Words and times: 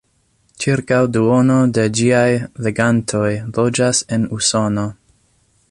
Ĉirkaŭ 0.63 1.01
duono 1.17 1.57
de 1.79 1.85
ĝiaj 1.99 2.31
legantoj 2.67 3.29
loĝas 3.59 4.03
en 4.17 4.29
Usono. 4.39 4.91